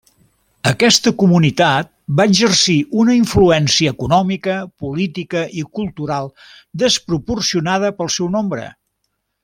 [0.69, 1.91] Aquesta comunitat
[2.21, 6.33] va exercir una influència econòmica, política i cultural
[6.85, 8.69] desproporcionada pel seu nombre.